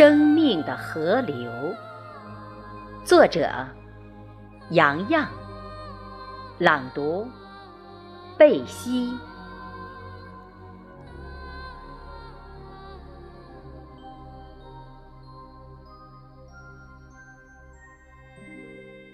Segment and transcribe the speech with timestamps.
[0.00, 1.76] 生命的河流，
[3.04, 3.50] 作者
[4.70, 5.28] 杨洋，
[6.58, 7.28] 朗读
[8.38, 9.12] 贝西。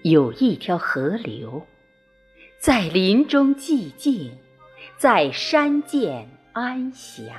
[0.03, 1.67] 有一条河流，
[2.61, 4.39] 在林中寂静，
[4.97, 7.35] 在山涧安详。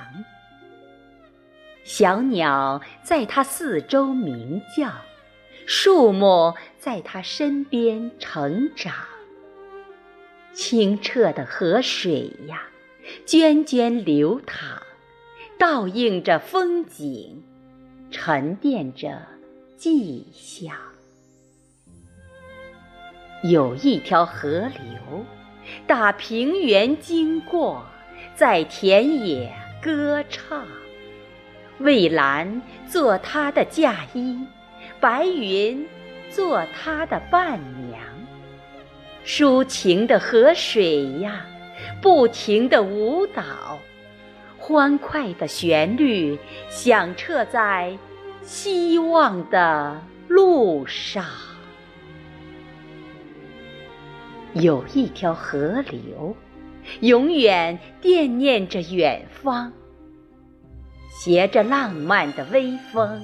[1.83, 4.91] 小鸟在它四周鸣叫，
[5.65, 8.93] 树木在它身边成长。
[10.53, 12.63] 清澈的河水呀，
[13.25, 14.81] 涓涓流淌，
[15.57, 17.43] 倒映着风景，
[18.11, 19.21] 沉淀着
[19.77, 20.75] 迹象。
[23.43, 25.25] 有一条河流，
[25.87, 27.85] 打平原经过，
[28.35, 30.67] 在田野歌唱。
[31.79, 34.39] 蔚蓝做它的嫁衣，
[34.99, 35.87] 白云
[36.29, 38.01] 做它的伴娘。
[39.25, 41.45] 抒情的河水呀，
[42.01, 43.43] 不停地舞蹈，
[44.57, 46.37] 欢快的旋律
[46.69, 47.97] 响彻在
[48.41, 51.25] 希望的路上。
[54.53, 56.35] 有一条河流，
[57.01, 59.71] 永远惦念着远方。
[61.21, 63.21] 携着浪漫的微风，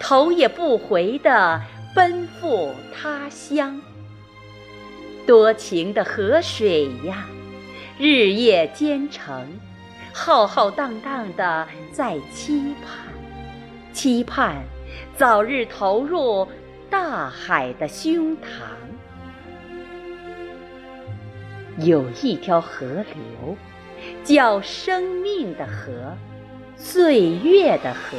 [0.00, 1.60] 头也不回地
[1.94, 3.80] 奔赴他乡。
[5.26, 7.26] 多情的河水呀，
[7.98, 9.46] 日夜兼程，
[10.12, 13.12] 浩浩荡荡地在期盼，
[13.92, 14.62] 期盼
[15.14, 16.48] 早日投入
[16.88, 18.42] 大海的胸膛。
[21.78, 23.56] 有一条河流，
[24.22, 26.16] 叫生命的河。
[26.76, 28.16] 岁月的河，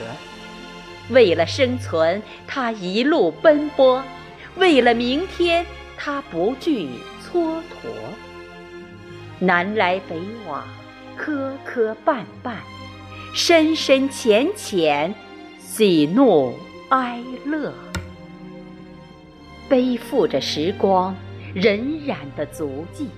[1.09, 4.01] 为了生存，它一路奔波；
[4.55, 5.65] 为了明天，
[5.97, 6.89] 它不惧
[7.23, 7.89] 蹉跎。
[9.39, 10.15] 南来北
[10.47, 10.65] 往，
[11.15, 12.55] 磕磕绊绊，
[13.33, 15.13] 深深浅浅，
[15.59, 16.53] 喜怒
[16.89, 17.73] 哀乐，
[19.67, 21.13] 背负着时光
[21.53, 23.09] 荏苒的足迹，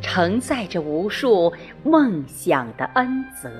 [0.00, 1.52] 承载着无数
[1.82, 3.50] 梦想的恩泽。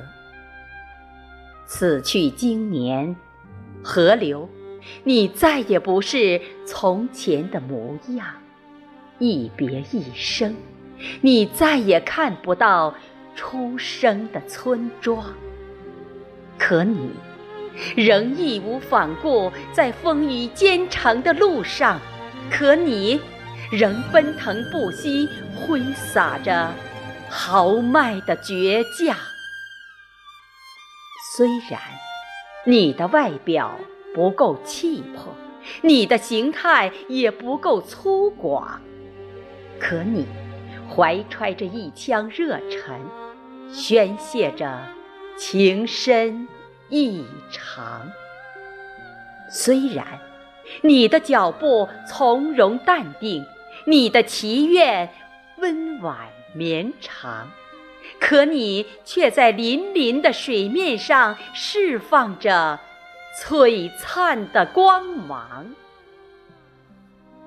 [1.74, 3.16] 此去经年，
[3.82, 4.46] 河流，
[5.04, 8.26] 你再也不是从前的模样。
[9.18, 10.54] 一别一生，
[11.22, 12.94] 你再也看不到
[13.34, 15.24] 出生的村庄。
[16.58, 17.08] 可你，
[17.96, 21.98] 仍义无反顾在风雨兼程的路上。
[22.50, 23.18] 可你，
[23.70, 26.70] 仍奔腾不息，挥洒着
[27.30, 29.16] 豪迈的倔强。
[31.34, 31.80] 虽然
[32.66, 33.78] 你的外表
[34.14, 35.34] 不够气魄，
[35.80, 38.66] 你的形态也不够粗犷，
[39.80, 40.26] 可你
[40.94, 43.00] 怀揣着一腔热忱，
[43.72, 44.78] 宣泄着
[45.38, 46.46] 情深
[46.90, 48.12] 意长。
[49.48, 50.06] 虽然
[50.82, 53.42] 你的脚步从容淡定，
[53.86, 55.08] 你的祈愿
[55.56, 57.48] 温婉绵长。
[58.20, 62.78] 可你却在粼粼的水面上释放着
[63.40, 65.66] 璀璨的光芒，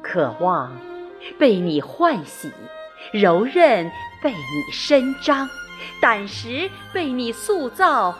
[0.01, 0.75] 渴望
[1.37, 2.51] 被你唤醒，
[3.11, 5.49] 柔韧被你伸张，
[6.01, 8.15] 胆识被你塑造，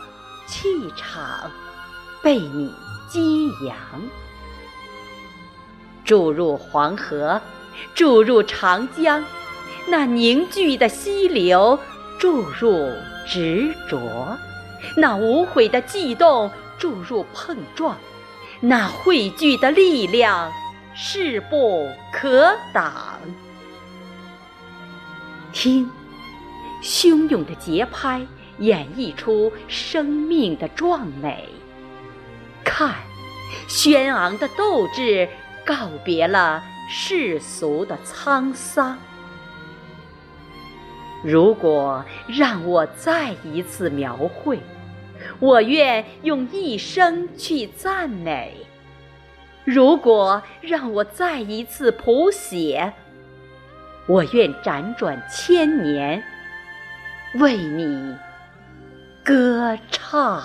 [0.47, 1.51] 气场
[2.21, 2.73] 被你
[3.09, 3.75] 激扬。
[6.03, 7.41] 注入黄河，
[7.95, 9.25] 注入长江，
[9.87, 11.79] 那凝聚的溪流。
[12.19, 12.91] 注入
[13.25, 14.37] 执着，
[14.97, 17.97] 那无悔的悸动；注入碰撞，
[18.61, 20.51] 那汇聚的力量
[20.93, 23.19] 势不可挡。
[25.51, 25.89] 听，
[26.81, 28.25] 汹涌的节拍
[28.59, 31.49] 演绎出生命的壮美；
[32.63, 32.93] 看，
[33.67, 35.27] 轩昂的斗志
[35.65, 38.97] 告别了世俗的沧桑。
[41.25, 44.59] 如果让我再一次描绘，
[45.39, 48.51] 我愿用一生去赞美；
[49.63, 52.93] 如果让我再一次谱写，
[54.05, 56.23] 我愿辗转千年，
[57.39, 58.15] 为你
[59.23, 60.43] 歌唱。